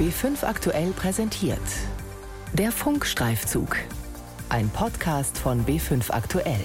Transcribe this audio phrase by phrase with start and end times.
[0.00, 1.60] B5 aktuell präsentiert.
[2.54, 3.76] Der Funkstreifzug.
[4.48, 6.64] Ein Podcast von B5 aktuell.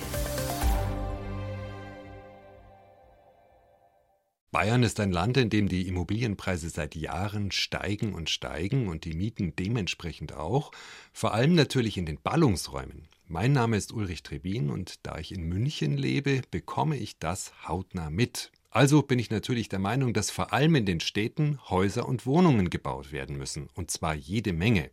[4.52, 9.16] Bayern ist ein Land, in dem die Immobilienpreise seit Jahren steigen und steigen und die
[9.16, 10.72] Mieten dementsprechend auch,
[11.12, 13.10] vor allem natürlich in den Ballungsräumen.
[13.28, 18.10] Mein Name ist Ulrich Trebin und da ich in München lebe, bekomme ich das hautnah
[18.10, 18.54] mit.
[18.76, 22.70] Also bin ich natürlich der Meinung, dass vor allem in den Städten Häuser und Wohnungen
[22.70, 24.92] gebaut werden müssen, und zwar jede Menge.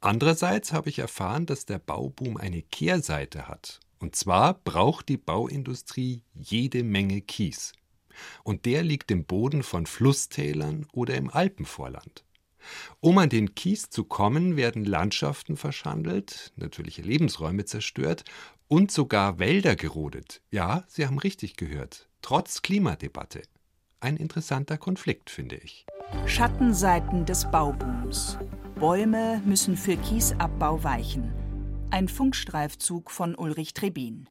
[0.00, 3.78] Andererseits habe ich erfahren, dass der Bauboom eine Kehrseite hat.
[4.00, 7.74] Und zwar braucht die Bauindustrie jede Menge Kies
[8.42, 12.24] und der liegt im Boden von Flusstälern oder im Alpenvorland.
[12.98, 18.24] Um an den Kies zu kommen, werden Landschaften verschandelt, natürliche Lebensräume zerstört
[18.70, 20.42] und sogar Wälder gerodet.
[20.52, 23.42] Ja, Sie haben richtig gehört, trotz Klimadebatte.
[23.98, 25.86] Ein interessanter Konflikt, finde ich.
[26.24, 28.38] Schattenseiten des Baubooms.
[28.76, 31.32] Bäume müssen für Kiesabbau weichen.
[31.90, 34.28] Ein Funkstreifzug von Ulrich Trebin.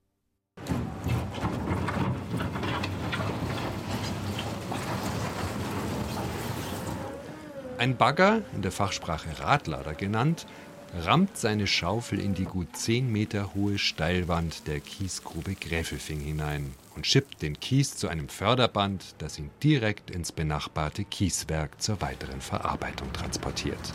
[7.77, 10.47] Ein Bagger, in der Fachsprache Radlader genannt,
[10.93, 17.05] rammt seine Schaufel in die gut 10 Meter hohe Steilwand der Kiesgrube Gräfelfing hinein und
[17.05, 23.11] schippt den Kies zu einem Förderband, das ihn direkt ins benachbarte Kieswerk zur weiteren Verarbeitung
[23.13, 23.93] transportiert.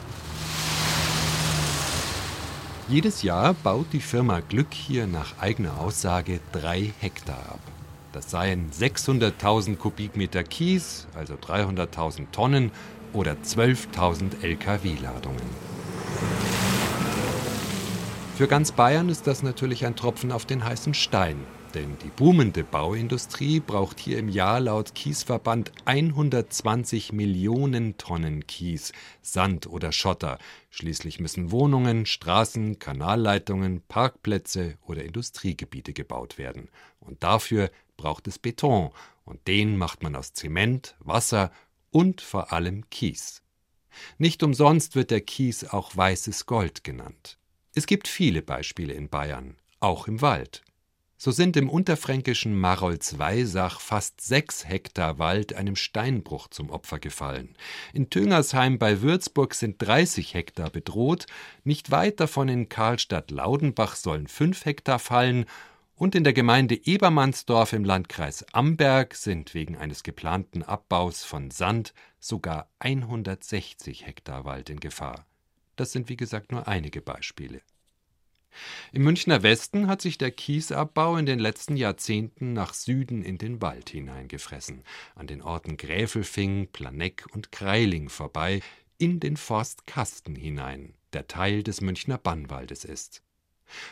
[2.89, 7.61] Jedes Jahr baut die Firma Glück hier nach eigener Aussage drei Hektar ab.
[8.13, 12.71] Das seien 600.000 Kubikmeter Kies, also 300.000 Tonnen,
[13.13, 15.43] oder 12.000 Lkw-Ladungen.
[18.37, 22.65] Für ganz Bayern ist das natürlich ein Tropfen auf den heißen Stein, denn die boomende
[22.65, 30.39] Bauindustrie braucht hier im Jahr laut Kiesverband 120 Millionen Tonnen Kies, Sand oder Schotter.
[30.71, 36.71] Schließlich müssen Wohnungen, Straßen, Kanalleitungen, Parkplätze oder Industriegebiete gebaut werden.
[36.99, 38.91] Und dafür braucht es Beton,
[39.25, 41.53] und den macht man aus Zement, Wasser
[41.93, 43.43] und vor allem Kies.
[44.19, 47.39] Nicht umsonst wird der Kies auch weißes Gold genannt.
[47.77, 50.63] Es gibt viele Beispiele in Bayern, auch im Wald.
[51.17, 57.57] So sind im unterfränkischen Marolzweisach fast sechs Hektar Wald einem Steinbruch zum Opfer gefallen.
[57.93, 61.27] In Tüngersheim bei Würzburg sind 30 Hektar bedroht,
[61.65, 65.45] nicht weit davon in Karlstadt-Laudenbach sollen fünf Hektar fallen
[65.97, 71.93] und in der Gemeinde Ebermannsdorf im Landkreis Amberg sind wegen eines geplanten Abbaus von Sand
[72.21, 75.27] sogar 160 Hektar Wald in Gefahr.
[75.77, 77.61] Das sind wie gesagt nur einige Beispiele.
[78.93, 83.61] Im Münchner Westen hat sich der Kiesabbau in den letzten Jahrzehnten nach Süden in den
[83.61, 84.85] Wald hineingefressen,
[85.17, 88.61] an den Orten Gräfelfing, Planegg und Kreiling vorbei,
[88.99, 93.23] in den Forst Kasten hinein, der Teil des Münchner Bannwaldes ist.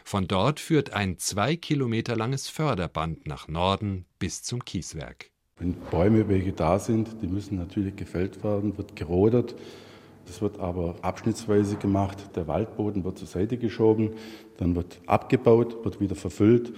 [0.04, 5.31] Von dort führt ein zwei Kilometer langes Förderband nach Norden bis zum Kieswerk.
[5.59, 9.54] Wenn Bäume welche da sind, die müssen natürlich gefällt werden, wird gerodet.
[10.27, 12.37] Das wird aber abschnittsweise gemacht.
[12.37, 14.10] Der Waldboden wird zur Seite geschoben,
[14.56, 16.72] dann wird abgebaut, wird wieder verfüllt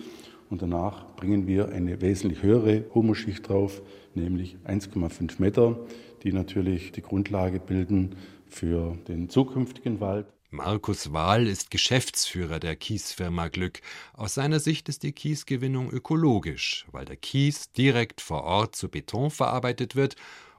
[0.50, 3.82] und danach bringen wir eine wesentlich höhere Humusschicht drauf,
[4.14, 5.78] nämlich 1,5 Meter,
[6.22, 8.16] die natürlich die Grundlage bilden
[8.46, 10.26] für den zukünftigen Wald.
[10.50, 13.80] Markus Wahl ist Geschäftsführer der Kiesfirma Glück.
[14.12, 19.32] Aus seiner Sicht ist die Kiesgewinnung ökologisch, weil der Kies direkt vor Ort zu Beton
[19.32, 20.14] verarbeitet wird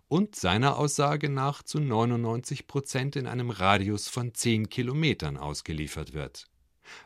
[0.08, 6.48] und seiner Aussage nach zu 99 Prozent in einem Radius von 10 Kilometern ausgeliefert wird.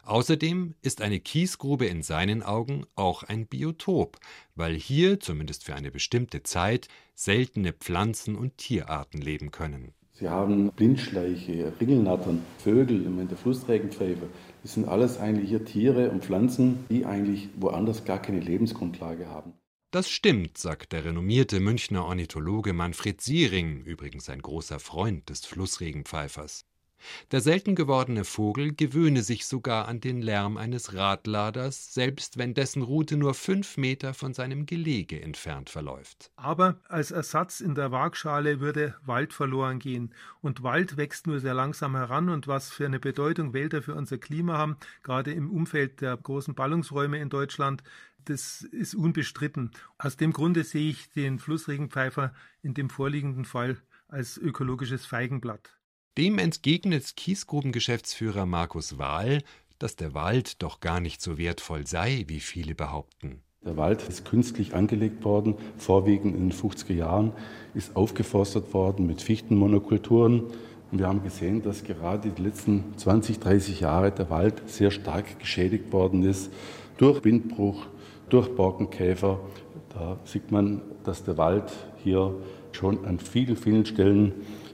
[0.04, 4.18] Außerdem ist eine Kiesgrube in seinen Augen auch ein Biotop,
[4.56, 9.94] weil hier, zumindest für eine bestimmte Zeit, seltene Pflanzen und Tierarten leben können.
[10.14, 14.28] Sie haben Blindschleiche, Ringelnattern, Vögel, der Flussregenpfeife.
[14.64, 19.54] Das sind alles eigentlich hier Tiere und Pflanzen, die eigentlich woanders gar keine Lebensgrundlage haben.
[19.92, 26.69] Das stimmt, sagt der renommierte Münchner Ornithologe Manfred Siering, übrigens ein großer Freund des Flussregenpfeifers.
[27.32, 32.82] Der selten gewordene Vogel gewöhne sich sogar an den Lärm eines Radladers, selbst wenn dessen
[32.82, 36.32] Route nur fünf Meter von seinem Gelege entfernt verläuft.
[36.36, 40.14] Aber als Ersatz in der Waagschale würde Wald verloren gehen.
[40.42, 44.18] Und Wald wächst nur sehr langsam heran und was für eine Bedeutung Wälder für unser
[44.18, 47.84] Klima haben, gerade im Umfeld der großen Ballungsräume in Deutschland,
[48.26, 49.72] das ist unbestritten.
[49.98, 55.79] Aus dem Grunde sehe ich den Flussregenpfeifer in dem vorliegenden Fall als ökologisches Feigenblatt.
[56.20, 59.42] Dem entgegnet Kiesgrubengeschäftsführer Markus Wahl,
[59.78, 63.40] dass der Wald doch gar nicht so wertvoll sei, wie viele behaupten.
[63.64, 67.32] Der Wald ist künstlich angelegt worden, vorwiegend in den 50er Jahren,
[67.74, 70.44] ist aufgeforstet worden mit Fichtenmonokulturen.
[70.92, 75.94] Wir haben gesehen, dass gerade die letzten 20, 30 Jahre der Wald sehr stark geschädigt
[75.94, 76.52] worden ist
[76.98, 77.88] durch Windbruch,
[78.28, 79.40] durch Borkenkäfer.
[79.94, 81.72] Da sieht man, dass der Wald
[82.04, 82.36] hier
[82.74, 84.34] schon an vielen, vielen Stellen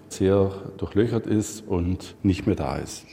[0.10, 3.06] sehr durchlöchert ist und nicht mehr da ist.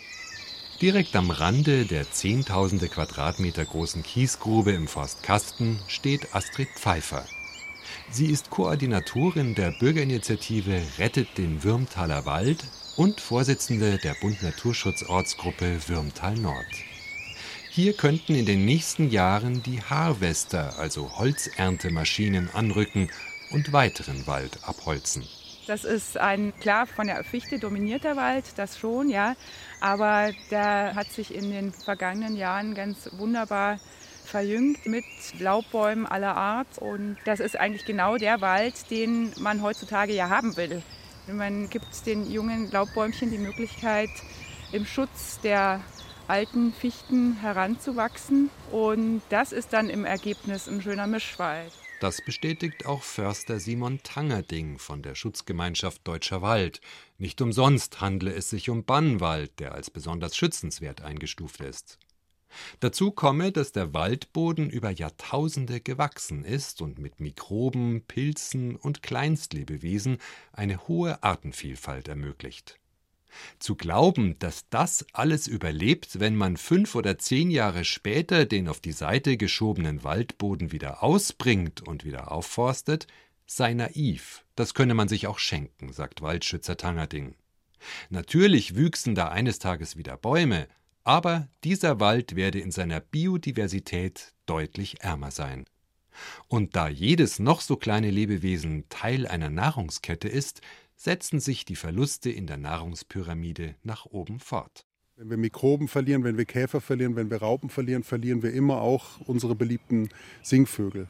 [0.81, 7.25] Direkt am Rande der zehntausende Quadratmeter großen Kiesgrube im Forst Kasten steht Astrid Pfeiffer.
[8.11, 12.65] Sie ist Koordinatorin der Bürgerinitiative Rettet den Würmtaler Wald
[12.97, 16.67] und Vorsitzende der Bund Naturschutz Ortsgruppe Würmtal Nord.
[17.71, 23.09] Hier könnten in den nächsten Jahren die Harvester, also Holzerntemaschinen, anrücken
[23.51, 25.23] und weiteren Wald abholzen.
[25.67, 29.37] Das ist ein klar von der Fichte dominierter Wald, das schon, ja.
[29.81, 33.79] Aber der hat sich in den vergangenen Jahren ganz wunderbar
[34.25, 35.05] verjüngt mit
[35.39, 36.79] Laubbäumen aller Art.
[36.79, 40.83] Und das ist eigentlich genau der Wald, den man heutzutage ja haben will.
[41.29, 44.11] Man gibt den jungen Laubbäumchen die Möglichkeit,
[44.73, 45.81] im Schutz der
[46.27, 48.51] alten Fichten heranzuwachsen.
[48.73, 51.73] Und das ist dann im Ergebnis ein schöner Mischwald.
[52.03, 56.81] Das bestätigt auch Förster Simon Tangerding von der Schutzgemeinschaft Deutscher Wald.
[57.17, 62.01] Nicht umsonst handle es sich um Bannwald, der als besonders schützenswert eingestuft ist.
[62.81, 70.19] Dazu komme, dass der Waldboden über Jahrtausende gewachsen ist und mit Mikroben, Pilzen und Kleinstlebewesen
[70.53, 72.81] eine hohe Artenvielfalt ermöglicht.
[73.59, 78.81] Zu glauben, dass das alles überlebt, wenn man fünf oder zehn Jahre später den auf
[78.81, 83.07] die Seite geschobenen Waldboden wieder ausbringt und wieder aufforstet,
[83.47, 84.45] sei naiv.
[84.55, 87.35] Das könne man sich auch schenken, sagt Waldschützer Tangerding.
[88.11, 90.69] Natürlich wüchsen da eines Tages wieder Bäume,
[91.05, 95.65] aber dieser Wald werde in seiner Biodiversität deutlich ärmer sein.
[96.49, 100.61] Und da jedes noch so kleine Lebewesen Teil einer Nahrungskette ist,
[101.03, 104.87] setzen sich die Verluste in der Nahrungspyramide nach oben fort.
[105.17, 108.81] Wenn wir Mikroben verlieren, wenn wir Käfer verlieren, wenn wir Raupen verlieren, verlieren wir immer
[108.81, 110.11] auch unsere beliebten
[110.43, 111.09] Singvögel.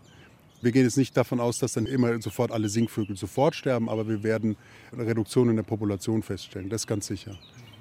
[0.62, 4.08] Wir gehen jetzt nicht davon aus, dass dann immer sofort alle Singvögel sofort sterben, aber
[4.08, 4.56] wir werden
[4.92, 7.38] eine Reduktion in der Population feststellen, das ist ganz sicher.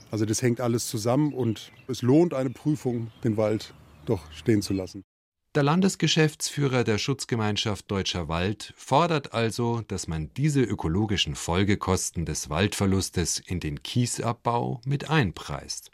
[0.10, 3.74] Also das hängt alles zusammen und es lohnt eine Prüfung, den Wald
[4.06, 5.06] doch stehen zu lassen.
[5.54, 13.40] Der Landesgeschäftsführer der Schutzgemeinschaft Deutscher Wald fordert also, dass man diese ökologischen Folgekosten des Waldverlustes
[13.40, 15.92] in den Kiesabbau mit einpreist.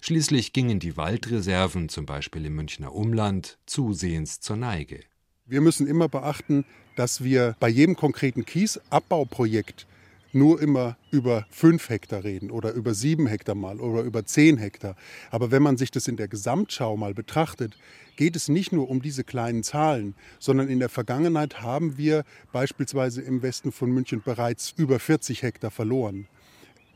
[0.00, 5.04] Schließlich gingen die Waldreserven, zum Beispiel im Münchner Umland, zusehends zur Neige.
[5.46, 6.64] Wir müssen immer beachten,
[6.96, 9.86] dass wir bei jedem konkreten Kiesabbauprojekt
[10.32, 14.96] nur immer über fünf Hektar reden oder über sieben Hektar mal oder über zehn Hektar.
[15.30, 17.76] Aber wenn man sich das in der Gesamtschau mal betrachtet,
[18.16, 23.22] geht es nicht nur um diese kleinen Zahlen, sondern in der Vergangenheit haben wir beispielsweise
[23.22, 26.26] im Westen von München bereits über 40 Hektar verloren.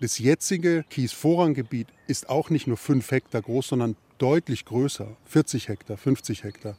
[0.01, 5.97] Das jetzige Kiesvorranggebiet ist auch nicht nur fünf Hektar groß, sondern deutlich größer, 40 Hektar,
[5.97, 6.77] 50 Hektar.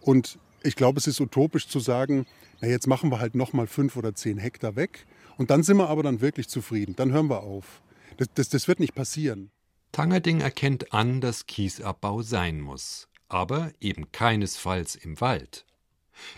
[0.00, 2.26] Und ich glaube, es ist utopisch zu sagen,
[2.60, 5.76] na jetzt machen wir halt noch mal fünf oder zehn Hektar weg und dann sind
[5.76, 6.96] wir aber dann wirklich zufrieden.
[6.96, 7.82] Dann hören wir auf.
[8.16, 9.50] Das, das, das wird nicht passieren.
[9.92, 15.66] Tangerding erkennt an, dass Kiesabbau sein muss, aber eben keinesfalls im Wald.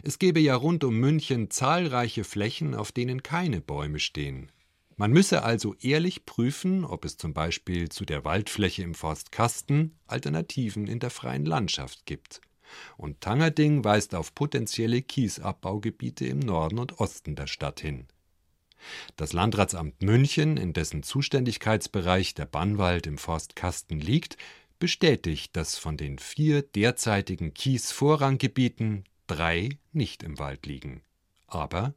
[0.02, 4.50] Es gäbe ja rund um München zahlreiche Flächen, auf denen keine Bäume stehen.
[4.98, 9.98] Man müsse also ehrlich prüfen, ob es zum Beispiel zu der Waldfläche im Forst Kasten
[10.06, 12.40] Alternativen in der freien Landschaft gibt.
[12.96, 18.06] Und Tangerding weist auf potenzielle Kiesabbaugebiete im Norden und Osten der Stadt hin.
[19.16, 24.36] Das Landratsamt München, in dessen Zuständigkeitsbereich der Bannwald im Forst Kasten liegt,
[24.78, 31.02] bestätigt, dass von den vier derzeitigen Kiesvorranggebieten drei nicht im Wald liegen.
[31.46, 31.94] Aber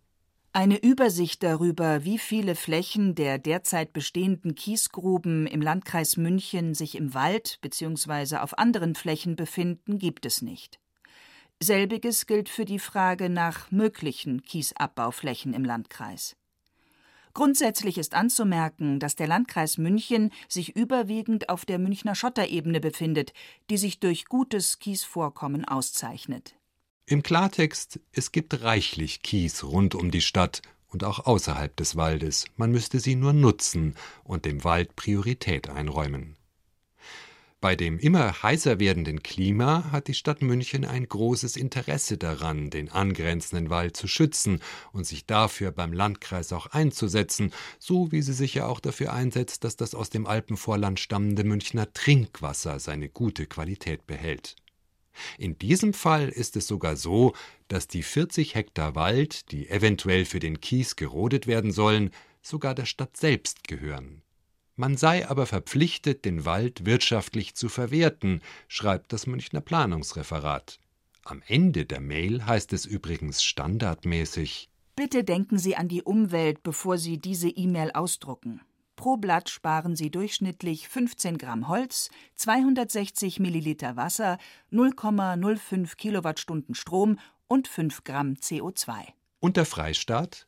[0.52, 7.14] eine Übersicht darüber, wie viele Flächen der derzeit bestehenden Kiesgruben im Landkreis München sich im
[7.14, 8.38] Wald bzw.
[8.38, 10.80] auf anderen Flächen befinden, gibt es nicht.
[11.62, 16.36] Selbiges gilt für die Frage nach möglichen Kiesabbauflächen im Landkreis.
[17.40, 23.32] Grundsätzlich ist anzumerken, dass der Landkreis München sich überwiegend auf der Münchner Schotterebene befindet,
[23.70, 26.56] die sich durch gutes Kiesvorkommen auszeichnet.
[27.06, 32.44] Im Klartext, es gibt reichlich Kies rund um die Stadt und auch außerhalb des Waldes,
[32.58, 36.36] man müsste sie nur nutzen und dem Wald Priorität einräumen.
[37.62, 42.90] Bei dem immer heißer werdenden Klima hat die Stadt München ein großes Interesse daran, den
[42.90, 44.62] angrenzenden Wald zu schützen
[44.94, 49.66] und sich dafür beim Landkreis auch einzusetzen, so wie sie sich ja auch dafür einsetzt,
[49.66, 54.56] dass das aus dem Alpenvorland stammende Münchner Trinkwasser seine gute Qualität behält.
[55.38, 57.34] In diesem Fall ist es sogar so,
[57.68, 62.12] dass die 40 Hektar Wald, die eventuell für den Kies gerodet werden sollen,
[62.42, 64.22] sogar der Stadt selbst gehören.
[64.80, 70.80] Man sei aber verpflichtet, den Wald wirtschaftlich zu verwerten, schreibt das Münchner Planungsreferat.
[71.26, 76.98] Am Ende der Mail heißt es übrigens standardmäßig Bitte denken Sie an die Umwelt, bevor
[76.98, 78.62] Sie diese E-Mail ausdrucken.
[78.96, 84.38] Pro Blatt sparen Sie durchschnittlich 15 Gramm Holz, 260 Milliliter Wasser,
[84.72, 87.20] 0,05 Kilowattstunden Strom
[87.50, 88.94] und 5 Gramm CO2.
[89.42, 90.48] Und der Freistaat?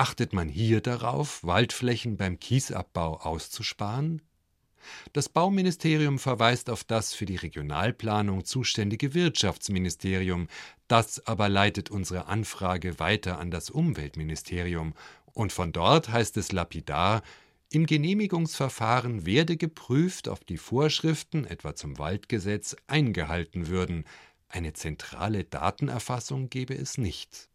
[0.00, 4.22] Achtet man hier darauf, Waldflächen beim Kiesabbau auszusparen?
[5.12, 10.48] Das Bauministerium verweist auf das für die Regionalplanung zuständige Wirtschaftsministerium,
[10.88, 14.94] das aber leitet unsere Anfrage weiter an das Umweltministerium,
[15.34, 17.20] und von dort heißt es lapidar,
[17.68, 24.04] im Genehmigungsverfahren werde geprüft, ob die Vorschriften, etwa zum Waldgesetz, eingehalten würden.
[24.48, 27.49] Eine zentrale Datenerfassung gebe es nicht.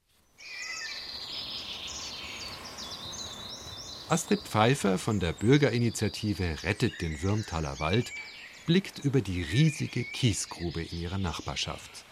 [4.07, 8.11] Astrid Pfeiffer von der Bürgerinitiative Rettet den Würmtaler Wald
[8.67, 12.05] blickt über die riesige Kiesgrube in ihrer Nachbarschaft.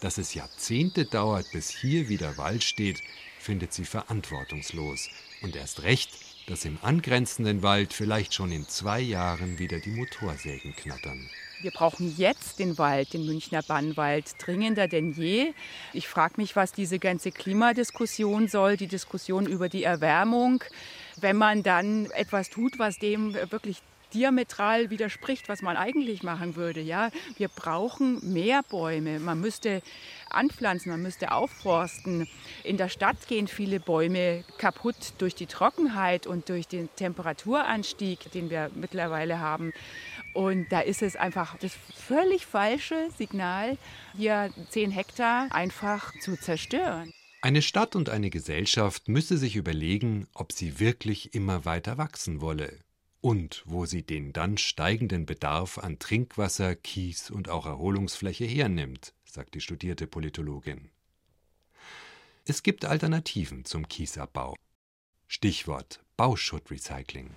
[0.00, 3.02] Dass es Jahrzehnte dauert, bis hier wieder Wald steht,
[3.40, 5.08] findet sie verantwortungslos.
[5.42, 6.10] Und erst recht,
[6.46, 11.28] dass im angrenzenden Wald vielleicht schon in zwei Jahren wieder die Motorsägen knattern.
[11.62, 15.52] Wir brauchen jetzt den Wald, den Münchner Bannwald, dringender denn je.
[15.94, 20.62] Ich frage mich, was diese ganze Klimadiskussion soll, die Diskussion über die Erwärmung
[21.20, 23.82] wenn man dann etwas tut, was dem wirklich
[24.14, 26.80] diametral widerspricht, was man eigentlich machen würde.
[26.80, 29.18] Ja, wir brauchen mehr Bäume.
[29.18, 29.82] Man müsste
[30.30, 32.28] anpflanzen, man müsste aufforsten.
[32.62, 38.50] In der Stadt gehen viele Bäume kaputt durch die Trockenheit und durch den Temperaturanstieg, den
[38.50, 39.72] wir mittlerweile haben.
[40.32, 43.76] Und da ist es einfach das völlig falsche Signal,
[44.16, 47.12] hier 10 Hektar einfach zu zerstören.
[47.44, 52.78] Eine Stadt und eine Gesellschaft müsse sich überlegen, ob sie wirklich immer weiter wachsen wolle
[53.20, 59.54] und wo sie den dann steigenden Bedarf an Trinkwasser, Kies und auch Erholungsfläche hernimmt, sagt
[59.54, 60.88] die studierte Politologin.
[62.46, 64.56] Es gibt Alternativen zum Kiesabbau.
[65.26, 67.28] Stichwort Bauschuttrecycling.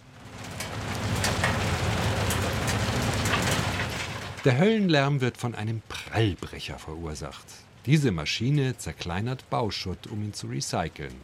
[4.45, 7.67] Der Höllenlärm wird von einem Prallbrecher verursacht.
[7.87, 11.15] Diese Maschine zerkleinert Bauschutt, um ihn zu recyceln.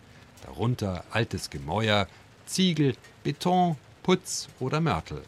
[0.46, 2.08] Darunter altes Gemäuer,
[2.46, 5.24] Ziegel, Beton, Putz oder Mörtel.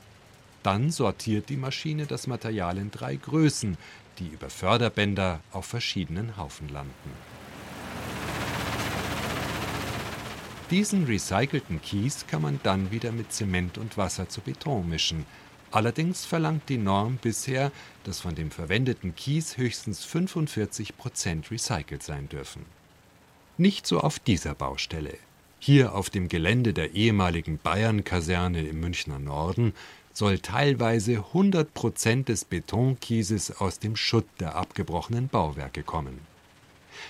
[0.63, 3.77] Dann sortiert die Maschine das Material in drei Größen,
[4.17, 7.11] die über Förderbänder auf verschiedenen Haufen landen.
[10.71, 15.25] Diesen recycelten Kies kann man dann wieder mit Zement und Wasser zu Beton mischen,
[15.75, 17.69] Allerdings verlangt die Norm bisher,
[18.05, 22.65] dass von dem verwendeten Kies höchstens 45 Prozent recycelt sein dürfen.
[23.57, 25.17] Nicht so auf dieser Baustelle.
[25.59, 29.73] Hier auf dem Gelände der ehemaligen Bayern-Kaserne im Münchner Norden
[30.13, 36.21] soll teilweise 100 Prozent des Betonkieses aus dem Schutt der abgebrochenen Bauwerke kommen.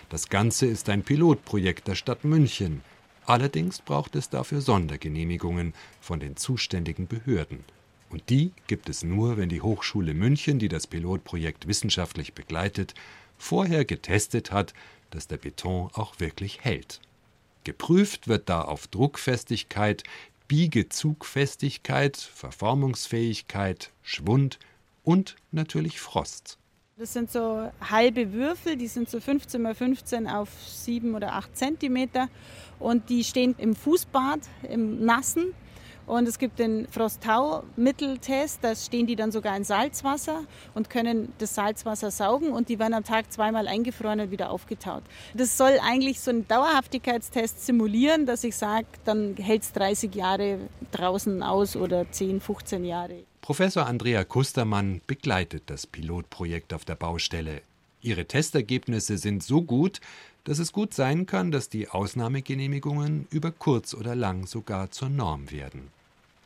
[0.09, 2.81] Das Ganze ist ein Pilotprojekt der Stadt München.
[3.27, 7.63] Allerdings braucht es dafür Sondergenehmigungen von den zuständigen Behörden.
[8.09, 12.93] Und die gibt es nur, wenn die Hochschule München, die das Pilotprojekt wissenschaftlich begleitet,
[13.37, 14.73] vorher getestet hat,
[15.09, 17.01] dass der Beton auch wirklich hält.
[17.63, 20.03] Geprüft wird da auf Druckfestigkeit,
[20.47, 24.59] Biegezugfestigkeit, Verformungsfähigkeit, Schwund
[25.03, 26.57] und natürlich Frost.
[26.97, 31.57] Das sind so halbe Würfel, die sind so 15 mal 15 auf 7 oder 8
[31.57, 32.29] Zentimeter
[32.79, 35.53] und die stehen im Fußbad, im Nassen
[36.07, 40.43] und es gibt den Frosttau-Mitteltest, da stehen die dann sogar in Salzwasser
[40.73, 45.03] und können das Salzwasser saugen und die werden am Tag zweimal eingefroren und wieder aufgetaut.
[45.33, 50.59] Das soll eigentlich so einen Dauerhaftigkeitstest simulieren, dass ich sage, dann hält es 30 Jahre
[50.91, 53.23] draußen aus oder 10, 15 Jahre.
[53.41, 57.61] Professor Andrea Kustermann begleitet das Pilotprojekt auf der Baustelle.
[58.01, 59.99] Ihre Testergebnisse sind so gut,
[60.45, 65.51] dass es gut sein kann, dass die Ausnahmegenehmigungen über kurz oder lang sogar zur Norm
[65.51, 65.91] werden.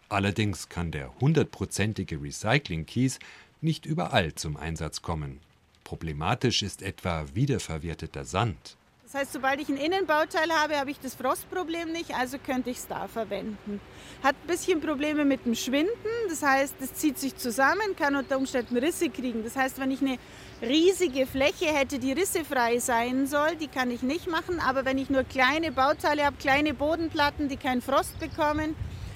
[0.07, 3.19] Allerdings kann der hundertprozentige Recycling-Kies
[3.61, 5.39] nicht überall zum Einsatz kommen.
[5.83, 8.77] Problematisch ist etwa wiederverwerteter Sand.
[9.03, 12.77] Das heißt, sobald ich ein Innenbauteil habe, habe ich das Frostproblem nicht, also könnte ich
[12.77, 13.81] es da verwenden.
[14.23, 15.89] Hat ein bisschen Probleme mit dem Schwinden,
[16.29, 19.43] das heißt, es zieht sich zusammen, kann unter Umständen Risse kriegen.
[19.43, 20.17] Das heißt, wenn ich eine
[20.61, 25.09] riesige Fläche hätte, die rissefrei sein soll, die kann ich nicht machen, aber wenn ich
[25.09, 28.75] nur kleine Bauteile habe, kleine Bodenplatten, die keinen Frost bekommen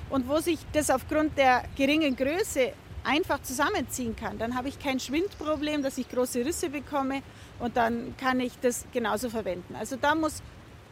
[0.10, 4.38] und wo sich das aufgrund der geringen Größe einfach zusammenziehen kann.
[4.38, 7.22] Dann habe ich kein Schwindproblem, dass ich große Risse bekomme
[7.60, 9.75] und dann kann ich das genauso verwenden.
[9.75, 10.41] Also da muss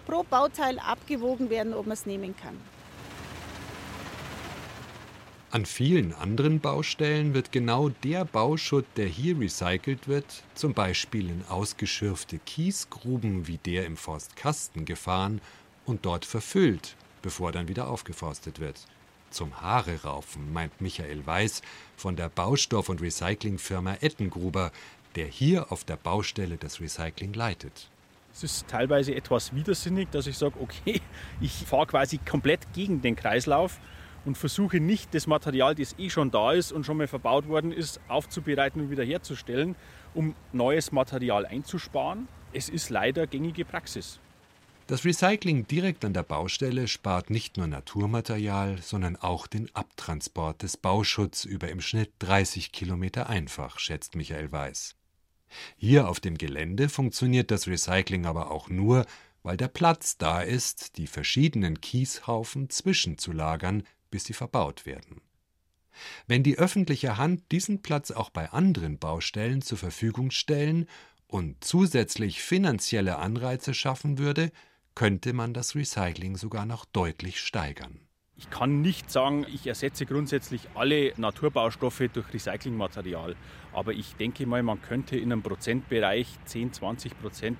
[0.05, 2.57] pro Bauteil abgewogen werden, ob man es nehmen kann.
[5.53, 11.43] An vielen anderen Baustellen wird genau der Bauschutt, der hier recycelt wird, zum Beispiel in
[11.50, 15.41] ausgeschürfte Kiesgruben wie der im Forst Kasten gefahren
[15.86, 18.79] und dort verfüllt, bevor dann wieder aufgeforstet wird.
[19.29, 21.63] Zum Haare raufen, meint Michael Weiß
[21.98, 24.72] von der Baustoff- und Recyclingfirma Ettengruber,
[25.17, 27.89] der hier auf der Baustelle das Recycling leitet.
[28.34, 31.01] Es ist teilweise etwas widersinnig, dass ich sage, okay,
[31.41, 33.81] ich fahre quasi komplett gegen den Kreislauf
[34.25, 37.71] und versuche nicht das Material, das eh schon da ist und schon mal verbaut worden
[37.71, 39.75] ist, aufzubereiten und wiederherzustellen,
[40.13, 42.27] um neues Material einzusparen.
[42.53, 44.19] Es ist leider gängige Praxis.
[44.87, 50.75] Das Recycling direkt an der Baustelle spart nicht nur Naturmaterial, sondern auch den Abtransport des
[50.75, 54.95] Bauschutz über im Schnitt 30 Kilometer einfach, schätzt Michael Weiß.
[55.77, 59.05] Hier auf dem Gelände funktioniert das Recycling aber auch nur,
[59.43, 65.21] weil der Platz da ist, die verschiedenen Kieshaufen zwischenzulagern, bis sie verbaut werden.
[66.27, 70.87] Wenn die öffentliche Hand diesen Platz auch bei anderen Baustellen zur Verfügung stellen
[71.27, 74.51] und zusätzlich finanzielle Anreize schaffen würde,
[74.95, 77.99] könnte man das Recycling sogar noch deutlich steigern.
[78.37, 83.35] Ich kann nicht sagen, ich ersetze grundsätzlich alle Naturbaustoffe durch Recyclingmaterial.
[83.71, 87.59] Aber ich denke mal, man könnte in einem Prozentbereich 10, 20 Prozent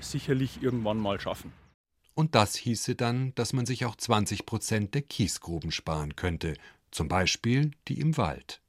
[0.00, 1.52] sicherlich irgendwann mal schaffen.
[2.18, 6.54] Und das hieße dann, dass man sich auch 20 Prozent der Kiesgruben sparen könnte,
[6.90, 8.60] zum Beispiel die im Wald.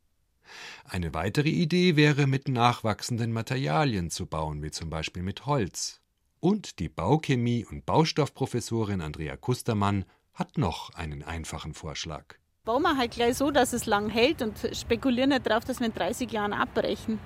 [0.84, 6.00] Eine weitere Idee wäre, mit nachwachsenden Materialien zu bauen, wie zum Beispiel mit Holz.
[6.39, 12.36] Und die Bauchemie- und Baustoffprofessorin Andrea Kustermann hat noch einen einfachen Vorschlag.
[12.65, 15.88] Bauen wir halt gleich so, dass es lang hält und spekulieren nicht darauf, dass wir
[15.88, 17.18] in 30 Jahren abbrechen.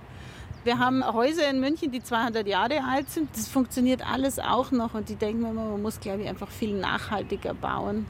[0.63, 3.29] Wir haben Häuser in München, die 200 Jahre alt sind.
[3.35, 4.93] Das funktioniert alles auch noch.
[4.93, 8.05] Und die denken immer, man muss, glaube ich, einfach viel nachhaltiger bauen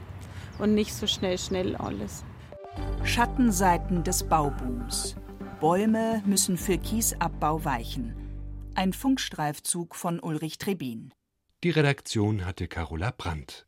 [0.58, 2.24] und nicht so schnell, schnell alles.
[3.02, 5.16] Schattenseiten des Baubooms.
[5.60, 8.14] Bäume müssen für Kiesabbau weichen.
[8.76, 11.12] Ein Funkstreifzug von Ulrich Trebin.
[11.64, 13.66] Die Redaktion hatte Carola Brandt.